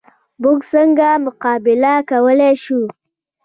[0.41, 2.79] موږ څنګه مقابله کولی شو؟